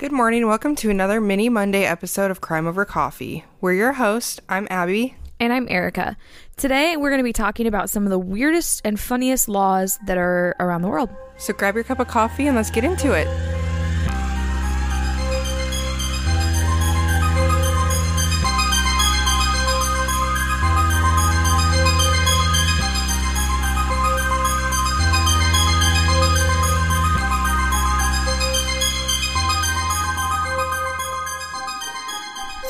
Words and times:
Good 0.00 0.12
morning. 0.12 0.46
Welcome 0.46 0.76
to 0.76 0.88
another 0.88 1.20
mini 1.20 1.50
Monday 1.50 1.84
episode 1.84 2.30
of 2.30 2.40
Crime 2.40 2.66
Over 2.66 2.86
Coffee. 2.86 3.44
We're 3.60 3.74
your 3.74 3.92
host. 3.92 4.40
I'm 4.48 4.66
Abby. 4.70 5.14
And 5.38 5.52
I'm 5.52 5.66
Erica. 5.68 6.16
Today, 6.56 6.96
we're 6.96 7.10
going 7.10 7.18
to 7.18 7.22
be 7.22 7.34
talking 7.34 7.66
about 7.66 7.90
some 7.90 8.04
of 8.04 8.10
the 8.10 8.18
weirdest 8.18 8.80
and 8.82 8.98
funniest 8.98 9.46
laws 9.46 9.98
that 10.06 10.16
are 10.16 10.56
around 10.58 10.80
the 10.80 10.88
world. 10.88 11.10
So 11.36 11.52
grab 11.52 11.74
your 11.74 11.84
cup 11.84 12.00
of 12.00 12.08
coffee 12.08 12.46
and 12.46 12.56
let's 12.56 12.70
get 12.70 12.82
into 12.82 13.12
it. 13.12 13.26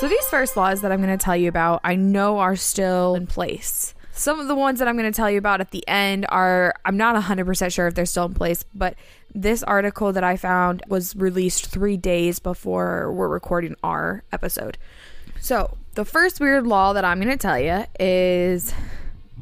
So, 0.00 0.09
these 0.09 0.27
first 0.28 0.56
laws 0.56 0.80
that 0.80 0.90
I'm 0.90 1.02
going 1.02 1.18
to 1.18 1.22
tell 1.22 1.36
you 1.36 1.50
about, 1.50 1.82
I 1.84 1.95
know 1.95 2.38
are 2.38 2.56
still 2.56 3.16
in 3.16 3.27
place. 3.27 3.95
Some 4.12 4.40
of 4.40 4.48
the 4.48 4.54
ones 4.54 4.78
that 4.78 4.88
I'm 4.88 4.96
going 4.96 5.12
to 5.12 5.14
tell 5.14 5.30
you 5.30 5.36
about 5.36 5.60
at 5.60 5.73
the 5.73 5.86
end 5.86 6.24
are, 6.30 6.73
I'm 6.86 6.96
not 6.96 7.23
100% 7.23 7.70
sure 7.70 7.86
if 7.86 7.95
they're 7.95 8.06
still 8.06 8.24
in 8.24 8.32
place, 8.32 8.64
but 8.74 8.95
this 9.34 9.62
article 9.62 10.10
that 10.14 10.24
I 10.24 10.38
found 10.38 10.82
was 10.88 11.14
released 11.14 11.66
three 11.66 11.98
days 11.98 12.38
before 12.38 13.12
we're 13.12 13.28
recording 13.28 13.76
our 13.84 14.24
episode. 14.32 14.78
So, 15.38 15.76
the 15.96 16.06
first 16.06 16.40
weird 16.40 16.66
law 16.66 16.95
that 16.95 17.04
I'm 17.04 17.20
going 17.20 17.28
to 17.28 17.37
tell 17.37 17.60
you 17.60 17.84
is 18.01 18.73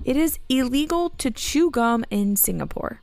it 0.05 0.17
is 0.17 0.41
illegal 0.48 1.11
to 1.19 1.31
chew 1.31 1.70
gum 1.70 2.05
in 2.11 2.34
Singapore. 2.34 3.01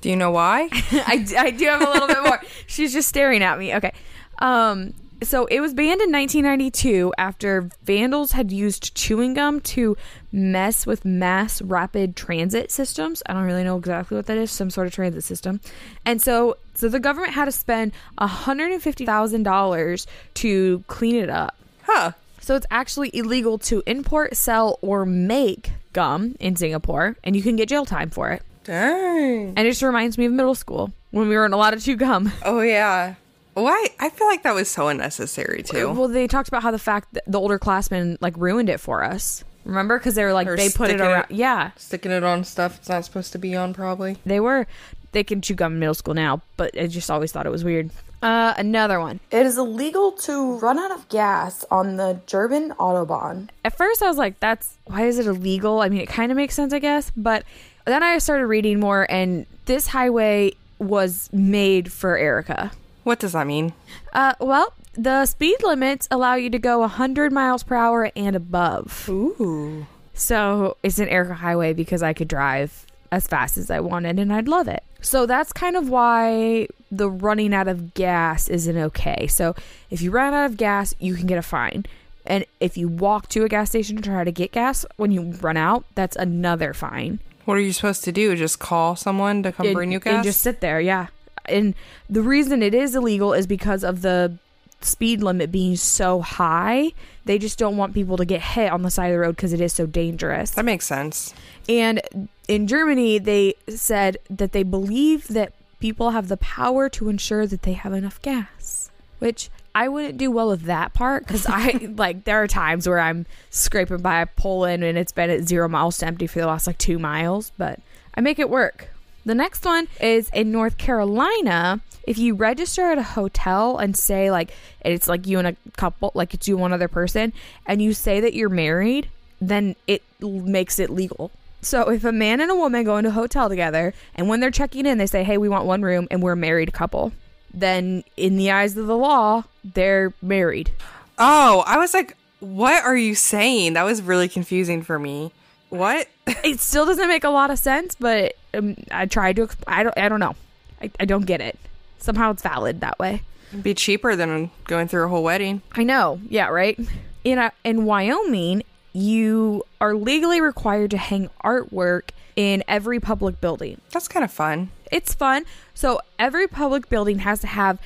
Do 0.00 0.08
you 0.08 0.16
know 0.16 0.30
why? 0.30 0.70
I, 0.72 1.26
I 1.36 1.50
do 1.50 1.66
have 1.66 1.82
a 1.82 1.90
little 1.90 2.08
bit 2.08 2.22
more. 2.22 2.40
She's 2.66 2.94
just 2.94 3.10
staring 3.10 3.42
at 3.42 3.58
me. 3.58 3.74
Okay. 3.74 3.92
Um, 4.38 4.94
so 5.22 5.46
it 5.46 5.60
was 5.60 5.72
banned 5.72 6.00
in 6.00 6.12
1992 6.12 7.12
after 7.16 7.70
vandals 7.84 8.32
had 8.32 8.52
used 8.52 8.94
chewing 8.94 9.34
gum 9.34 9.60
to 9.60 9.96
mess 10.32 10.86
with 10.86 11.04
mass 11.04 11.62
rapid 11.62 12.16
transit 12.16 12.70
systems. 12.70 13.22
I 13.26 13.32
don't 13.32 13.44
really 13.44 13.64
know 13.64 13.78
exactly 13.78 14.16
what 14.16 14.26
that 14.26 14.36
is, 14.36 14.50
some 14.50 14.70
sort 14.70 14.86
of 14.86 14.92
transit 14.92 15.24
system. 15.24 15.60
And 16.04 16.20
so 16.20 16.56
so 16.74 16.88
the 16.88 17.00
government 17.00 17.32
had 17.32 17.46
to 17.46 17.52
spend 17.52 17.92
$150,000 18.18 20.06
to 20.34 20.84
clean 20.86 21.16
it 21.16 21.30
up. 21.30 21.56
Huh. 21.82 22.12
So 22.40 22.54
it's 22.54 22.66
actually 22.70 23.10
illegal 23.16 23.58
to 23.58 23.82
import, 23.86 24.36
sell 24.36 24.78
or 24.82 25.06
make 25.06 25.72
gum 25.92 26.36
in 26.38 26.56
Singapore 26.56 27.16
and 27.24 27.34
you 27.34 27.42
can 27.42 27.56
get 27.56 27.68
jail 27.68 27.86
time 27.86 28.10
for 28.10 28.30
it. 28.30 28.42
Dang. 28.64 29.54
And 29.56 29.60
it 29.60 29.70
just 29.70 29.82
reminds 29.82 30.18
me 30.18 30.26
of 30.26 30.32
middle 30.32 30.54
school 30.54 30.92
when 31.12 31.28
we 31.28 31.36
were 31.36 31.46
in 31.46 31.52
a 31.52 31.56
lot 31.56 31.72
of 31.72 31.82
chew 31.82 31.96
gum. 31.96 32.32
Oh, 32.44 32.60
yeah. 32.60 33.14
Why? 33.56 33.86
I 33.98 34.10
feel 34.10 34.26
like 34.26 34.42
that 34.42 34.54
was 34.54 34.68
so 34.68 34.88
unnecessary, 34.88 35.62
too. 35.62 35.90
Well, 35.92 36.08
they 36.08 36.26
talked 36.26 36.48
about 36.48 36.62
how 36.62 36.70
the 36.70 36.78
fact 36.78 37.14
that 37.14 37.24
the 37.26 37.40
older 37.40 37.58
classmen 37.58 38.18
like 38.20 38.36
ruined 38.36 38.68
it 38.68 38.80
for 38.80 39.02
us. 39.02 39.44
Remember? 39.64 39.98
Because 39.98 40.14
they 40.14 40.24
were 40.24 40.34
like 40.34 40.46
Or 40.46 40.56
they 40.56 40.68
put 40.68 40.90
it 40.90 40.98
sticking 40.98 41.00
around. 41.00 41.26
it- 41.30 41.34
Yeah, 41.36 41.70
Sticking 41.76 42.12
it 42.12 42.22
on 42.22 42.44
stuff 42.44 42.76
it's 42.78 42.88
not 42.90 43.04
supposed 43.06 43.32
to 43.32 43.38
be 43.38 43.56
on, 43.56 43.72
probably. 43.72 44.18
they 44.26 44.40
were. 44.40 44.66
They 45.12 45.24
can 45.24 45.40
chew 45.40 45.54
gum 45.54 45.72
in 45.72 45.78
middle 45.78 45.94
school 45.94 46.12
now, 46.12 46.42
but 46.58 46.78
I 46.78 46.86
just 46.86 47.10
always 47.10 47.32
thought 47.32 47.46
it 47.46 47.50
was 47.50 47.64
weird. 47.64 47.90
Uh, 48.22 48.52
another 48.58 49.00
one. 49.00 49.20
It 49.30 49.46
is 49.46 49.56
illegal 49.56 50.12
to 50.12 50.58
run 50.58 50.78
out 50.78 50.90
of 50.90 51.08
gas 51.08 51.64
on 51.70 51.96
the 51.96 52.20
German 52.26 52.72
Autobahn. 52.78 53.48
At 53.64 53.76
first, 53.76 54.02
I 54.02 54.08
was 54.08 54.18
like, 54.18 54.38
"That's 54.40 54.74
why 54.84 55.06
is 55.06 55.18
it 55.18 55.26
illegal?" 55.26 55.80
I 55.80 55.88
mean, 55.88 56.00
it 56.02 56.08
kind 56.08 56.30
of 56.30 56.36
makes 56.36 56.54
sense, 56.54 56.72
I 56.74 56.78
guess. 56.78 57.10
But 57.16 57.44
then 57.86 58.02
I 58.02 58.18
started 58.18 58.46
reading 58.46 58.78
more, 58.80 59.06
and 59.10 59.46
this 59.64 59.86
highway 59.88 60.52
was 60.78 61.30
made 61.32 61.90
for 61.92 62.16
Erica. 62.18 62.70
What 63.06 63.20
does 63.20 63.34
that 63.34 63.46
mean? 63.46 63.72
Uh, 64.12 64.34
well, 64.40 64.74
the 64.94 65.26
speed 65.26 65.62
limits 65.62 66.08
allow 66.10 66.34
you 66.34 66.50
to 66.50 66.58
go 66.58 66.80
100 66.80 67.30
miles 67.30 67.62
per 67.62 67.76
hour 67.76 68.10
and 68.16 68.34
above. 68.34 69.08
Ooh. 69.08 69.86
So 70.14 70.76
it's 70.82 70.98
an 70.98 71.08
Erica 71.08 71.34
highway 71.34 71.72
because 71.72 72.02
I 72.02 72.12
could 72.12 72.26
drive 72.26 72.84
as 73.12 73.28
fast 73.28 73.58
as 73.58 73.70
I 73.70 73.78
wanted 73.78 74.18
and 74.18 74.32
I'd 74.32 74.48
love 74.48 74.66
it. 74.66 74.82
So 75.02 75.24
that's 75.24 75.52
kind 75.52 75.76
of 75.76 75.88
why 75.88 76.66
the 76.90 77.08
running 77.08 77.54
out 77.54 77.68
of 77.68 77.94
gas 77.94 78.48
isn't 78.48 78.76
okay. 78.76 79.28
So 79.28 79.54
if 79.88 80.02
you 80.02 80.10
run 80.10 80.34
out 80.34 80.46
of 80.46 80.56
gas, 80.56 80.92
you 80.98 81.14
can 81.14 81.28
get 81.28 81.38
a 81.38 81.42
fine. 81.42 81.86
And 82.26 82.44
if 82.58 82.76
you 82.76 82.88
walk 82.88 83.28
to 83.28 83.44
a 83.44 83.48
gas 83.48 83.68
station 83.68 83.94
to 83.98 84.02
try 84.02 84.24
to 84.24 84.32
get 84.32 84.50
gas 84.50 84.84
when 84.96 85.12
you 85.12 85.30
run 85.40 85.56
out, 85.56 85.84
that's 85.94 86.16
another 86.16 86.74
fine. 86.74 87.20
What 87.44 87.56
are 87.56 87.60
you 87.60 87.72
supposed 87.72 88.02
to 88.02 88.10
do? 88.10 88.34
Just 88.34 88.58
call 88.58 88.96
someone 88.96 89.44
to 89.44 89.52
come 89.52 89.66
and, 89.66 89.74
bring 89.76 89.92
you 89.92 90.00
gas? 90.00 90.12
and 90.12 90.24
just 90.24 90.40
sit 90.40 90.60
there, 90.60 90.80
yeah. 90.80 91.06
And 91.48 91.74
the 92.08 92.22
reason 92.22 92.62
it 92.62 92.74
is 92.74 92.94
illegal 92.94 93.32
is 93.32 93.46
because 93.46 93.84
of 93.84 94.02
the 94.02 94.38
speed 94.80 95.22
limit 95.22 95.50
being 95.50 95.76
so 95.76 96.20
high. 96.20 96.92
They 97.24 97.38
just 97.38 97.58
don't 97.58 97.76
want 97.76 97.94
people 97.94 98.16
to 98.16 98.24
get 98.24 98.40
hit 98.40 98.70
on 98.70 98.82
the 98.82 98.90
side 98.90 99.06
of 99.06 99.12
the 99.12 99.20
road 99.20 99.36
because 99.36 99.52
it 99.52 99.60
is 99.60 99.72
so 99.72 99.86
dangerous. 99.86 100.50
that 100.52 100.64
makes 100.64 100.86
sense. 100.86 101.34
And 101.68 102.00
in 102.48 102.66
Germany, 102.66 103.18
they 103.18 103.54
said 103.68 104.18
that 104.30 104.52
they 104.52 104.62
believe 104.62 105.28
that 105.28 105.52
people 105.80 106.10
have 106.10 106.28
the 106.28 106.36
power 106.36 106.88
to 106.90 107.08
ensure 107.08 107.46
that 107.46 107.62
they 107.62 107.72
have 107.72 107.92
enough 107.92 108.20
gas, 108.22 108.90
which 109.18 109.50
I 109.74 109.88
wouldn't 109.88 110.16
do 110.16 110.30
well 110.30 110.48
with 110.48 110.62
that 110.62 110.94
part 110.94 111.26
because 111.26 111.46
I 111.46 111.90
like 111.96 112.24
there 112.24 112.42
are 112.42 112.46
times 112.46 112.88
where 112.88 113.00
I'm 113.00 113.26
scraping 113.50 113.98
by 113.98 114.24
Poland 114.24 114.84
and 114.84 114.96
it's 114.96 115.12
been 115.12 115.30
at 115.30 115.46
zero 115.46 115.68
miles 115.68 115.98
to 115.98 116.06
empty 116.06 116.26
for 116.26 116.38
the 116.40 116.46
last 116.46 116.66
like 116.66 116.78
two 116.78 116.98
miles, 116.98 117.52
but 117.58 117.80
I 118.14 118.20
make 118.20 118.38
it 118.38 118.48
work. 118.48 118.88
The 119.26 119.34
next 119.34 119.64
one 119.64 119.88
is 120.00 120.30
in 120.32 120.52
North 120.52 120.78
Carolina. 120.78 121.80
If 122.04 122.16
you 122.16 122.34
register 122.34 122.92
at 122.92 122.96
a 122.96 123.02
hotel 123.02 123.76
and 123.76 123.96
say 123.96 124.30
like 124.30 124.52
it's 124.80 125.08
like 125.08 125.26
you 125.26 125.38
and 125.38 125.48
a 125.48 125.56
couple, 125.76 126.12
like 126.14 126.32
it's 126.32 126.48
you 126.48 126.54
and 126.54 126.62
one 126.62 126.72
other 126.72 126.88
person, 126.88 127.32
and 127.66 127.82
you 127.82 127.92
say 127.92 128.20
that 128.20 128.32
you're 128.32 128.48
married, 128.48 129.10
then 129.40 129.76
it 129.86 130.02
makes 130.20 130.78
it 130.78 130.88
legal. 130.88 131.32
So 131.60 131.90
if 131.90 132.04
a 132.04 132.12
man 132.12 132.40
and 132.40 132.50
a 132.50 132.54
woman 132.54 132.84
go 132.84 132.96
into 132.96 133.10
a 133.10 133.12
hotel 133.12 133.48
together, 133.48 133.92
and 134.14 134.28
when 134.28 134.40
they're 134.40 134.52
checking 134.52 134.86
in, 134.86 134.98
they 134.98 135.06
say, 135.06 135.24
"Hey, 135.24 135.36
we 135.36 135.48
want 135.48 135.66
one 135.66 135.82
room, 135.82 136.06
and 136.10 136.22
we're 136.22 136.32
a 136.32 136.36
married 136.36 136.72
couple," 136.72 137.12
then 137.52 138.04
in 138.16 138.36
the 138.36 138.52
eyes 138.52 138.76
of 138.76 138.86
the 138.86 138.96
law, 138.96 139.42
they're 139.64 140.14
married. 140.22 140.70
Oh, 141.18 141.64
I 141.66 141.78
was 141.78 141.92
like, 141.92 142.16
what 142.40 142.84
are 142.84 142.96
you 142.96 143.14
saying? 143.14 143.72
That 143.72 143.84
was 143.84 144.02
really 144.02 144.28
confusing 144.28 144.82
for 144.82 144.98
me. 144.98 145.32
What? 145.70 146.08
It 146.26 146.60
still 146.60 146.86
doesn't 146.86 147.08
make 147.08 147.24
a 147.24 147.30
lot 147.30 147.50
of 147.50 147.58
sense, 147.58 147.94
but 147.94 148.34
um, 148.52 148.76
I 148.90 149.06
tried 149.06 149.36
to. 149.36 149.46
Exp- 149.46 149.62
I 149.66 149.82
don't. 149.82 149.96
I 149.96 150.08
don't 150.08 150.20
know. 150.20 150.34
I, 150.82 150.90
I 150.98 151.04
don't 151.04 151.24
get 151.24 151.40
it. 151.40 151.58
Somehow 151.98 152.32
it's 152.32 152.42
valid 152.42 152.80
that 152.80 152.98
way. 152.98 153.22
It'd 153.50 153.62
be 153.62 153.74
cheaper 153.74 154.16
than 154.16 154.50
going 154.64 154.88
through 154.88 155.04
a 155.04 155.08
whole 155.08 155.22
wedding. 155.22 155.62
I 155.72 155.84
know. 155.84 156.20
Yeah, 156.28 156.48
right. 156.48 156.78
In 157.24 157.38
a, 157.38 157.52
in 157.64 157.84
Wyoming, 157.84 158.64
you 158.92 159.64
are 159.80 159.94
legally 159.94 160.40
required 160.40 160.90
to 160.92 160.98
hang 160.98 161.30
artwork 161.44 162.10
in 162.34 162.64
every 162.68 163.00
public 163.00 163.40
building. 163.40 163.80
That's 163.92 164.08
kind 164.08 164.24
of 164.24 164.30
fun. 164.30 164.70
It's 164.90 165.14
fun. 165.14 165.44
So 165.74 166.00
every 166.18 166.48
public 166.48 166.88
building 166.88 167.20
has 167.20 167.40
to 167.40 167.46
have 167.46 167.80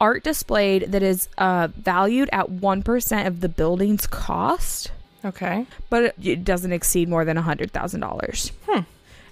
art 0.00 0.24
displayed 0.24 0.92
that 0.92 1.02
is 1.02 1.28
uh, 1.38 1.68
valued 1.76 2.28
at 2.32 2.50
one 2.50 2.82
percent 2.82 3.28
of 3.28 3.40
the 3.40 3.48
building's 3.48 4.06
cost, 4.06 4.90
Okay. 5.24 5.66
but 5.90 6.14
it, 6.22 6.44
doesn't 6.44 6.72
exceed 6.72 7.08
more 7.08 7.24
than 7.24 7.36
a 7.36 7.42
hundred 7.42 7.72
thousand 7.72 8.00
dollars. 8.00 8.52
Hmm. 8.68 8.80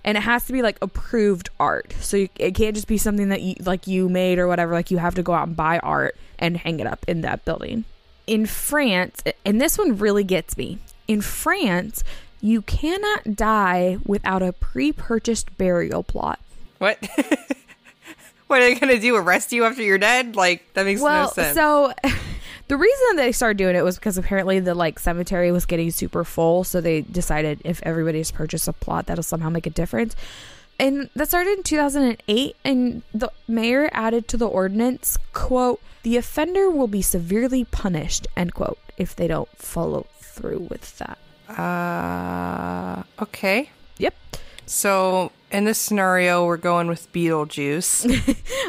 And 0.05 0.19
it 0.19 0.23
has 0.23 0.47
to 0.47 0.53
be 0.53 0.63
like 0.63 0.79
approved 0.83 1.51
art, 1.61 1.95
so 2.01 2.17
you, 2.17 2.29
it 2.37 2.55
can't 2.55 2.75
just 2.75 2.89
be 2.89 2.99
something 2.99 3.29
that 3.29 3.41
you 3.41 3.55
like 3.61 3.87
you 3.87 4.09
made 4.09 4.39
or 4.39 4.49
whatever. 4.49 4.73
Like 4.73 4.91
you 4.91 4.99
have 4.99 5.15
to 5.15 5.23
go 5.23 5.33
out 5.33 5.47
and 5.47 5.57
buy 5.57 5.79
art 5.79 6.17
and 6.39 6.57
hang 6.57 6.81
it 6.81 6.87
up 6.87 7.05
in 7.07 7.21
that 7.21 7.45
building. 7.45 7.85
In 8.27 8.47
France, 8.47 9.23
and 9.45 9.61
this 9.61 9.79
one 9.79 9.97
really 9.99 10.25
gets 10.25 10.57
me. 10.57 10.79
In 11.07 11.21
France, 11.21 12.03
you 12.41 12.63
cannot 12.63 13.37
die 13.37 13.99
without 14.05 14.43
a 14.43 14.53
pre-purchased 14.53 15.57
burial 15.57 16.03
plot. 16.03 16.41
What? 16.79 16.99
what 18.49 18.61
are 18.61 18.65
they 18.65 18.75
gonna 18.75 18.99
do? 18.99 19.15
Arrest 19.15 19.53
you 19.53 19.65
after 19.65 19.83
you're 19.83 19.99
dead? 19.99 20.35
Like 20.35 20.73
that 20.75 20.85
makes 20.85 21.01
well, 21.01 21.27
no 21.27 21.31
sense. 21.31 21.55
so 21.55 21.93
the 22.73 22.79
reason 22.79 23.17
they 23.17 23.33
started 23.33 23.59
doing 23.59 23.77
it 23.77 23.85
was 23.85 23.97
because 23.97 24.17
apparently 24.17 24.59
the 24.59 24.75
like 24.75 24.99
cemetery 24.99 25.53
was 25.53 25.67
getting 25.67 25.91
super 25.91 26.25
full, 26.25 26.65
so 26.65 26.81
they 26.81 27.03
decided 27.03 27.61
if 27.67 27.83
everybody's 27.83 28.31
purchased 28.31 28.67
a 28.67 28.73
plot, 28.73 29.05
that'll 29.05 29.23
somehow 29.23 29.51
make 29.51 29.67
a 29.67 29.71
difference. 29.71 30.17
And 30.81 31.11
that 31.15 31.29
started 31.29 31.59
in 31.59 31.65
2008, 31.65 32.57
and 32.65 33.03
the 33.13 33.31
mayor 33.47 33.91
added 33.93 34.27
to 34.29 34.39
the 34.39 34.49
ordinance, 34.49 35.19
"quote 35.35 35.83
The 36.03 36.17
offender 36.17 36.71
will 36.71 36.87
be 36.87 37.03
severely 37.03 37.65
punished," 37.65 38.27
end 38.39 38.55
quote, 38.55 38.79
if 38.97 39.15
they 39.15 39.27
don't 39.29 39.51
follow 39.59 40.07
through 40.23 40.69
with 40.71 40.97
that. 40.97 41.19
uh, 41.51 43.03
okay. 43.21 43.69
Yep. 43.99 44.15
So 44.65 45.31
in 45.51 45.67
this 45.67 45.79
scenario, 45.79 46.47
we're 46.47 46.57
going 46.57 46.87
with 46.89 47.13
Beetlejuice, 47.13 48.09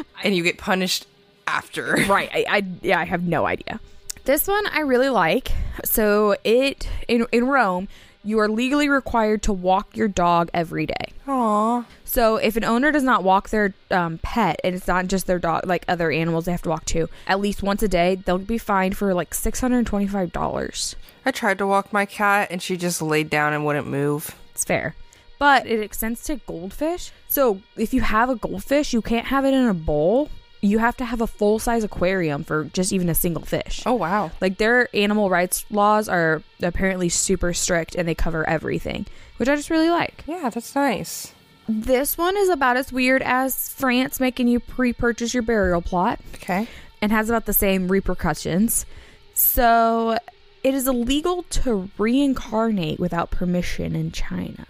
and 0.22 0.36
you 0.36 0.42
get 0.42 0.58
punished 0.58 1.06
after. 1.46 1.96
right 2.06 2.30
I, 2.34 2.44
I 2.48 2.64
yeah 2.82 2.98
i 2.98 3.04
have 3.04 3.22
no 3.22 3.44
idea 3.46 3.78
this 4.24 4.46
one 4.48 4.66
i 4.68 4.80
really 4.80 5.08
like 5.08 5.52
so 5.84 6.36
it 6.44 6.88
in 7.08 7.26
in 7.32 7.46
rome 7.46 7.88
you 8.24 8.38
are 8.38 8.48
legally 8.48 8.88
required 8.88 9.42
to 9.42 9.52
walk 9.52 9.96
your 9.96 10.08
dog 10.08 10.48
every 10.54 10.86
day. 10.86 11.12
Aw. 11.28 11.84
So 12.04 12.36
if 12.36 12.56
an 12.56 12.64
owner 12.64 12.90
does 12.90 13.02
not 13.02 13.22
walk 13.22 13.50
their 13.50 13.74
um, 13.90 14.18
pet, 14.22 14.60
and 14.64 14.74
it's 14.74 14.88
not 14.88 15.08
just 15.08 15.26
their 15.26 15.38
dog, 15.38 15.66
like 15.66 15.84
other 15.86 16.10
animals, 16.10 16.46
they 16.46 16.52
have 16.52 16.62
to 16.62 16.70
walk 16.70 16.86
too, 16.86 17.08
at 17.26 17.38
least 17.38 17.62
once 17.62 17.82
a 17.82 17.88
day, 17.88 18.14
they'll 18.16 18.38
be 18.38 18.58
fined 18.58 18.96
for 18.96 19.12
like 19.12 19.34
six 19.34 19.60
hundred 19.60 19.78
and 19.78 19.86
twenty-five 19.86 20.32
dollars. 20.32 20.96
I 21.26 21.30
tried 21.30 21.58
to 21.58 21.66
walk 21.66 21.92
my 21.92 22.06
cat 22.06 22.48
and 22.50 22.62
she 22.62 22.76
just 22.76 23.02
laid 23.02 23.28
down 23.28 23.52
and 23.52 23.64
wouldn't 23.64 23.86
move. 23.86 24.34
It's 24.52 24.64
fair. 24.64 24.94
But 25.38 25.66
it 25.66 25.80
extends 25.80 26.22
to 26.24 26.36
goldfish. 26.36 27.12
So 27.28 27.60
if 27.76 27.92
you 27.92 28.00
have 28.00 28.30
a 28.30 28.36
goldfish, 28.36 28.92
you 28.92 29.02
can't 29.02 29.26
have 29.26 29.44
it 29.44 29.52
in 29.52 29.66
a 29.66 29.74
bowl. 29.74 30.30
You 30.64 30.78
have 30.78 30.96
to 30.96 31.04
have 31.04 31.20
a 31.20 31.26
full 31.26 31.58
size 31.58 31.84
aquarium 31.84 32.42
for 32.42 32.64
just 32.64 32.90
even 32.90 33.10
a 33.10 33.14
single 33.14 33.44
fish. 33.44 33.82
Oh, 33.84 33.92
wow. 33.92 34.30
Like 34.40 34.56
their 34.56 34.88
animal 34.96 35.28
rights 35.28 35.66
laws 35.70 36.08
are 36.08 36.42
apparently 36.62 37.10
super 37.10 37.52
strict 37.52 37.94
and 37.94 38.08
they 38.08 38.14
cover 38.14 38.48
everything, 38.48 39.04
which 39.36 39.48
I 39.48 39.56
just 39.56 39.68
really 39.68 39.90
like. 39.90 40.24
Yeah, 40.26 40.48
that's 40.48 40.74
nice. 40.74 41.34
This 41.68 42.16
one 42.16 42.36
is 42.38 42.48
about 42.48 42.78
as 42.78 42.90
weird 42.90 43.20
as 43.22 43.68
France 43.68 44.20
making 44.20 44.48
you 44.48 44.58
pre 44.58 44.94
purchase 44.94 45.34
your 45.34 45.42
burial 45.42 45.82
plot 45.82 46.18
Okay. 46.36 46.66
and 47.02 47.12
has 47.12 47.28
about 47.28 47.44
the 47.44 47.52
same 47.52 47.88
repercussions. 47.88 48.86
So 49.34 50.16
it 50.62 50.72
is 50.74 50.88
illegal 50.88 51.42
to 51.42 51.90
reincarnate 51.98 52.98
without 52.98 53.30
permission 53.30 53.94
in 53.94 54.12
China. 54.12 54.64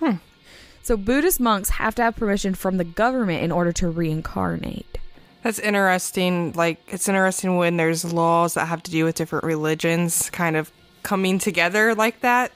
Hmm. 0.00 0.16
So 0.82 0.98
Buddhist 0.98 1.40
monks 1.40 1.70
have 1.70 1.94
to 1.94 2.02
have 2.02 2.16
permission 2.16 2.54
from 2.54 2.76
the 2.76 2.84
government 2.84 3.42
in 3.42 3.52
order 3.52 3.72
to 3.72 3.88
reincarnate. 3.88 4.98
That's 5.42 5.58
interesting. 5.58 6.52
Like, 6.52 6.80
it's 6.88 7.08
interesting 7.08 7.56
when 7.56 7.76
there's 7.76 8.12
laws 8.12 8.54
that 8.54 8.66
have 8.66 8.82
to 8.84 8.90
do 8.90 9.04
with 9.04 9.14
different 9.16 9.44
religions 9.44 10.28
kind 10.30 10.56
of 10.56 10.70
coming 11.02 11.38
together 11.38 11.94
like 11.94 12.20
that. 12.20 12.52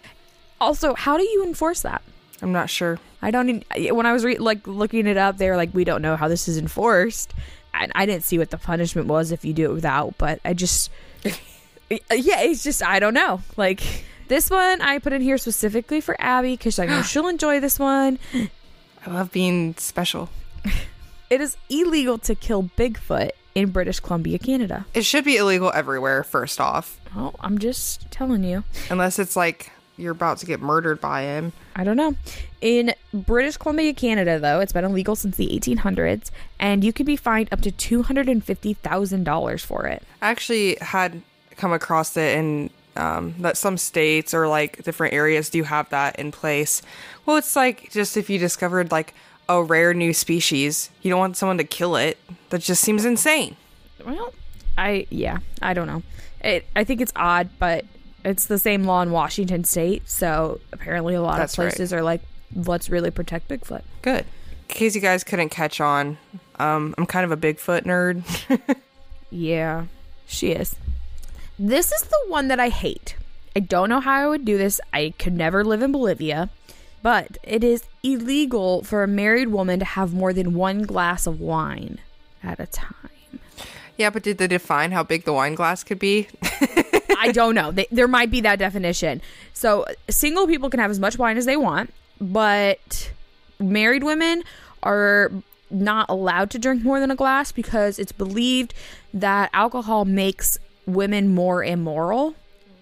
Also, 0.60 0.94
how 0.94 1.16
do 1.16 1.22
you 1.22 1.44
enforce 1.44 1.82
that? 1.82 2.02
I'm 2.42 2.52
not 2.52 2.69
sure. 2.69 2.98
I 3.22 3.31
don't. 3.31 3.48
Even, 3.48 3.96
when 3.96 4.06
I 4.06 4.12
was 4.12 4.25
re- 4.25 4.36
like 4.36 4.66
looking 4.66 5.06
it 5.06 5.16
up, 5.16 5.38
they 5.38 5.48
were 5.48 5.56
like, 5.56 5.72
"We 5.72 5.84
don't 5.84 6.02
know 6.02 6.16
how 6.16 6.28
this 6.28 6.46
is 6.46 6.58
enforced." 6.58 7.32
And 7.72 7.90
I 7.94 8.06
didn't 8.06 8.25
see 8.25 8.38
what 8.38 8.50
the 8.50 8.58
punishment 8.58 9.08
was 9.08 9.32
if 9.32 9.44
you 9.44 9.52
do 9.52 9.70
it 9.70 9.75
without. 9.75 10.16
But 10.19 10.40
I 10.44 10.52
just, 10.52 10.90
yeah, 11.25 11.32
it's 12.10 12.62
just 12.62 12.82
I 12.82 12.98
don't 12.98 13.14
know. 13.14 13.40
Like 13.56 13.82
this 14.28 14.50
one, 14.50 14.81
I 14.82 14.98
put 14.98 15.12
in 15.12 15.22
here 15.22 15.38
specifically 15.38 16.00
for 16.00 16.16
Abby 16.20 16.52
because 16.52 16.78
I 16.78 16.86
know 16.86 17.02
she'll 17.02 17.28
enjoy 17.28 17.60
this 17.60 17.78
one. 17.78 18.19
I 18.34 19.10
love 19.10 19.32
being 19.32 19.75
special. 19.76 20.28
It 21.34 21.40
is 21.40 21.56
illegal 21.69 22.16
to 22.19 22.36
kill 22.36 22.70
Bigfoot 22.78 23.31
in 23.56 23.70
British 23.72 23.98
Columbia, 23.98 24.38
Canada. 24.38 24.86
It 24.94 25.04
should 25.04 25.25
be 25.25 25.36
illegal 25.36 25.72
everywhere, 25.75 26.22
first 26.22 26.60
off. 26.60 27.00
Well, 27.12 27.34
I'm 27.40 27.58
just 27.58 28.08
telling 28.12 28.44
you. 28.44 28.62
Unless 28.88 29.19
it's 29.19 29.34
like 29.34 29.72
you're 29.96 30.12
about 30.12 30.38
to 30.38 30.46
get 30.46 30.60
murdered 30.60 31.00
by 31.00 31.22
him. 31.22 31.52
I 31.75 31.82
don't 31.82 31.96
know. 31.96 32.14
In 32.60 32.94
British 33.12 33.56
Columbia, 33.56 33.92
Canada, 33.94 34.38
though, 34.38 34.60
it's 34.60 34.72
been 34.72 34.84
illegal 34.84 35.16
since 35.16 35.36
the 35.36 35.48
1800s, 35.48 36.31
and 36.60 36.84
you 36.84 36.92
can 36.92 37.04
be 37.04 37.16
fined 37.16 37.48
up 37.50 37.62
to 37.62 37.72
$250,000 37.72 39.60
for 39.60 39.88
it. 39.88 40.04
I 40.22 40.31
actually 40.31 40.76
had 40.81 41.20
come 41.56 41.72
across 41.72 42.16
it 42.16 42.38
in 42.38 42.70
um, 42.94 43.34
that 43.40 43.56
some 43.56 43.76
states 43.76 44.34
or 44.34 44.46
like 44.46 44.84
different 44.84 45.14
areas 45.14 45.50
do 45.50 45.64
have 45.64 45.88
that 45.90 46.16
in 46.16 46.31
place. 46.31 46.81
Well, 47.26 47.36
it's 47.38 47.56
like 47.56 47.90
just 47.90 48.16
if 48.16 48.31
you 48.31 48.38
discovered 48.38 48.92
like 48.92 49.14
a 49.49 49.62
rare 49.62 49.94
new 49.94 50.12
species, 50.12 50.91
you 51.02 51.11
don't 51.11 51.19
want 51.19 51.37
someone 51.37 51.58
to 51.58 51.64
kill 51.64 51.96
it. 51.96 52.19
That 52.50 52.62
just 52.62 52.82
seems 52.82 53.05
insane. 53.05 53.56
Well, 54.05 54.32
I 54.76 55.06
yeah, 55.11 55.38
I 55.62 55.75
don't 55.75 55.87
know. 55.87 56.02
It 56.41 56.67
I 56.76 56.85
think 56.85 57.00
it's 57.00 57.12
odd, 57.17 57.49
but 57.58 57.85
it's 58.25 58.46
the 58.46 58.58
same 58.58 58.85
law 58.85 59.02
in 59.02 59.11
Washington 59.11 59.64
state, 59.64 60.08
so 60.08 60.61
apparently 60.73 61.14
a 61.14 61.23
lot 61.23 61.38
That's 61.38 61.55
of 61.55 61.58
right. 61.58 61.64
places 61.70 61.93
are 61.93 62.02
like 62.02 62.23
let's 62.55 62.88
really 62.91 63.11
protect 63.11 63.49
Bigfoot. 63.49 63.82
Good. 64.02 64.25
In 64.69 64.75
case 64.75 64.94
you 64.94 65.00
guys 65.00 65.25
couldn't 65.25 65.50
catch 65.50 65.81
on, 65.81 66.17
um, 66.58 66.94
I'm 66.96 67.06
kind 67.06 67.25
of 67.25 67.32
a 67.32 67.37
Bigfoot 67.37 67.85
nerd. 67.85 68.25
Yeah, 69.35 69.87
she 70.26 70.52
is. 70.52 70.76
This 71.58 71.91
is 71.91 72.02
the 72.02 72.20
one 72.29 72.46
that 72.49 72.61
I 72.61 72.69
hate. 72.69 73.17
I 73.56 73.61
don't 73.61 73.88
know 73.88 73.99
how 73.99 74.12
I 74.12 74.29
would 74.29 74.44
do 74.44 74.56
this. 74.56 74.81
I 74.93 75.12
could 75.19 75.32
never 75.32 75.64
live 75.64 75.82
in 75.82 75.91
Bolivia, 75.91 76.50
but 77.02 77.37
it 77.43 77.64
is 77.64 77.82
illegal 78.04 78.84
for 78.84 79.02
a 79.02 79.08
married 79.08 79.48
woman 79.48 79.80
to 79.80 79.84
have 79.84 80.12
more 80.12 80.32
than 80.32 80.54
one 80.54 80.82
glass 80.82 81.26
of 81.26 81.40
wine 81.40 81.98
at 82.42 82.60
a 82.60 82.66
time. 82.66 83.40
yeah, 83.96 84.10
but 84.10 84.22
did 84.22 84.38
they 84.38 84.46
define 84.46 84.92
how 84.92 85.02
big 85.02 85.24
the 85.24 85.32
wine 85.32 85.54
glass 85.54 85.82
could 85.82 85.98
be? 85.98 86.28
I 87.18 87.32
don't 87.32 87.54
know. 87.54 87.72
They, 87.72 87.86
there 87.90 88.06
might 88.06 88.30
be 88.30 88.42
that 88.42 88.58
definition. 88.58 89.22
So 89.54 89.86
single 90.10 90.46
people 90.46 90.68
can 90.70 90.80
have 90.80 90.90
as 90.90 91.00
much 91.00 91.18
wine 91.18 91.38
as 91.38 91.46
they 91.46 91.56
want, 91.56 91.92
but 92.20 93.10
married 93.58 94.04
women 94.04 94.44
are 94.82 95.32
not 95.70 96.06
allowed 96.08 96.50
to 96.50 96.58
drink 96.58 96.84
more 96.84 97.00
than 97.00 97.10
a 97.10 97.16
glass 97.16 97.50
because 97.50 97.98
it's 97.98 98.12
believed 98.12 98.74
that 99.12 99.50
alcohol 99.52 100.04
makes 100.04 100.58
women 100.86 101.34
more 101.34 101.64
immoral. 101.64 102.34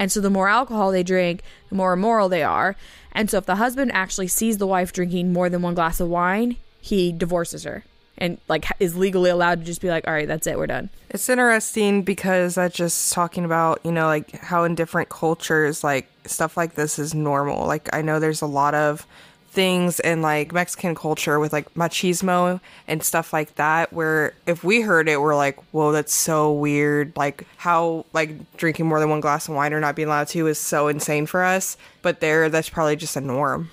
And 0.03 0.11
so 0.11 0.21
the 0.21 0.31
more 0.31 0.49
alcohol 0.49 0.91
they 0.91 1.05
drink, 1.05 1.43
the 1.69 1.77
more 1.77 1.93
immoral 1.93 2.29
they 2.29 2.43
are. 2.43 2.75
And 3.13 3.31
so 3.31 3.39
if 3.39 3.47
the 3.47 3.55
husband 3.55 3.93
actually 3.93 4.27
sees 4.27 4.59
the 4.59 4.67
wife 4.67 4.93
drinking 4.93 5.33
more 5.33 5.49
than 5.49 5.63
one 5.63 5.75
glass 5.75 6.01
of 6.01 6.09
wine, 6.09 6.57
he 6.81 7.13
divorces 7.13 7.63
her 7.63 7.85
and 8.19 8.39
like 8.49 8.67
is 8.81 8.97
legally 8.97 9.31
allowed 9.31 9.61
to 9.61 9.65
just 9.65 9.81
be 9.81 9.91
like, 9.91 10.09
"All 10.09 10.13
right, 10.13 10.27
that's 10.27 10.49
it, 10.49 10.59
we're 10.59 10.67
done." 10.67 10.91
It's 11.11 11.29
interesting 11.29 12.03
because 12.03 12.57
that's 12.57 12.75
just 12.75 13.13
talking 13.13 13.45
about, 13.45 13.79
you 13.85 13.93
know, 13.93 14.07
like 14.07 14.33
how 14.41 14.65
in 14.65 14.75
different 14.75 15.09
cultures, 15.09 15.85
like 15.85 16.09
stuff 16.27 16.57
like 16.57 16.75
this 16.75 16.99
is 16.99 17.15
normal. 17.15 17.65
Like, 17.69 17.89
I 17.93 18.03
know 18.03 18.19
there's 18.19 18.43
a 18.43 18.47
lot 18.47 18.75
of 18.75 19.07
things 19.53 20.01
in 20.01 20.23
like 20.23 20.51
Mexican 20.51 20.95
culture 20.95 21.39
with 21.39 21.53
like 21.53 21.73
machismo 21.75 22.59
and 22.89 23.03
stuff 23.03 23.33
like 23.33 23.55
that, 23.57 23.93
where 23.93 24.33
if 24.47 24.65
we 24.65 24.81
heard 24.81 25.09
it, 25.09 25.21
we're 25.21 25.37
like, 25.37 25.59
whoa, 25.73 25.93
that's 25.93 26.15
so 26.15 26.53
weird. 26.53 27.13
Like, 27.17 27.47
how, 27.59 28.07
like, 28.15 28.57
drinking 28.57 28.87
more 28.87 28.99
than 28.99 29.11
one 29.11 29.21
glass 29.21 29.49
of 29.49 29.55
wine 29.55 29.75
or 29.75 29.81
not 29.81 29.95
being 29.95 30.09
allowed 30.09 30.29
to 30.29 30.47
is 30.47 30.59
so 30.59 30.89
insane 30.89 31.27
for 31.27 31.45
us. 31.45 31.77
But 32.01 32.21
there, 32.21 32.49
that's 32.49 32.71
probably 32.71 32.97
just 32.97 33.15
a 33.15 33.21
norm. 33.21 33.71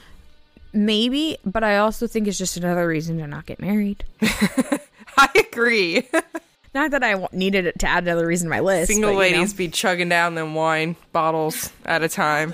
Maybe, 0.73 1.37
but 1.45 1.63
I 1.63 1.77
also 1.77 2.07
think 2.07 2.27
it's 2.27 2.37
just 2.37 2.57
another 2.57 2.85
reason 2.85 3.17
to 3.19 3.27
not 3.27 3.45
get 3.45 3.59
married. 3.59 4.03
I 5.17 5.29
agree. 5.35 6.07
Not 6.75 6.91
that 6.91 7.03
I 7.03 7.27
needed 7.31 7.65
it 7.65 7.79
to 7.79 7.87
add 7.87 8.03
another 8.03 8.27
reason 8.27 8.45
to 8.45 8.49
my 8.51 8.59
list. 8.59 8.91
Single 8.91 9.15
but, 9.15 9.25
you 9.25 9.31
know. 9.31 9.37
ladies 9.39 9.53
be 9.55 9.69
chugging 9.69 10.07
down 10.07 10.35
them 10.35 10.53
wine 10.53 10.95
bottles 11.11 11.73
at 11.83 12.03
a 12.03 12.07
time. 12.07 12.53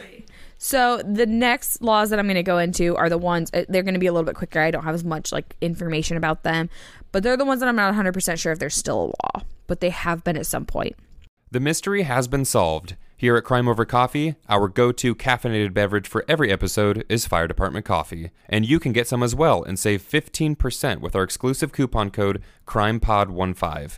So 0.57 1.01
the 1.03 1.25
next 1.25 1.81
laws 1.81 2.09
that 2.09 2.19
I'm 2.19 2.25
going 2.25 2.35
to 2.35 2.43
go 2.43 2.57
into 2.57 2.95
are 2.95 3.09
the 3.09 3.17
ones 3.17 3.51
uh, 3.53 3.65
they're 3.67 3.83
going 3.83 3.93
to 3.93 3.99
be 3.99 4.07
a 4.07 4.13
little 4.13 4.25
bit 4.25 4.35
quicker. 4.35 4.59
I 4.59 4.71
don't 4.71 4.83
have 4.83 4.95
as 4.95 5.03
much 5.03 5.31
like 5.31 5.55
information 5.61 6.17
about 6.17 6.43
them, 6.43 6.69
but 7.11 7.23
they're 7.23 7.37
the 7.37 7.45
ones 7.45 7.59
that 7.59 7.69
I'm 7.69 7.75
not 7.75 7.93
100% 7.93 8.37
sure 8.37 8.51
if 8.51 8.59
they're 8.59 8.69
still 8.69 9.01
a 9.01 9.07
law, 9.07 9.45
but 9.67 9.79
they 9.79 9.89
have 9.89 10.23
been 10.23 10.37
at 10.37 10.45
some 10.45 10.65
point. 10.65 10.95
The 11.51 11.59
mystery 11.59 12.03
has 12.03 12.27
been 12.27 12.45
solved. 12.45 12.95
Here 13.17 13.37
at 13.37 13.45
Crime 13.45 13.69
Over 13.69 13.85
Coffee, 13.85 14.35
our 14.49 14.67
go 14.67 14.91
to 14.91 15.15
caffeinated 15.15 15.73
beverage 15.73 16.05
for 16.05 16.25
every 16.27 16.51
episode 16.51 17.05
is 17.07 17.25
Fire 17.25 17.47
Department 17.47 17.85
Coffee. 17.85 18.31
And 18.49 18.65
you 18.65 18.77
can 18.77 18.91
get 18.91 19.07
some 19.07 19.23
as 19.23 19.33
well 19.33 19.63
and 19.63 19.79
save 19.79 20.01
15% 20.01 20.99
with 20.99 21.15
our 21.15 21.23
exclusive 21.23 21.71
coupon 21.71 22.11
code 22.11 22.41
CrimePod15. 22.67 23.97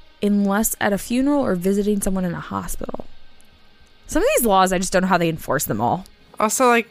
unless 0.21 0.75
at 0.79 0.93
a 0.93 0.97
funeral 0.97 1.45
or 1.45 1.55
visiting 1.55 2.01
someone 2.01 2.25
in 2.25 2.33
a 2.33 2.39
hospital. 2.39 3.05
Some 4.07 4.23
of 4.23 4.29
these 4.35 4.45
laws, 4.45 4.73
I 4.73 4.77
just 4.77 4.91
don't 4.91 5.03
know 5.03 5.07
how 5.07 5.17
they 5.17 5.29
enforce 5.29 5.65
them 5.65 5.79
all. 5.79 6.05
Also, 6.39 6.67
like, 6.67 6.89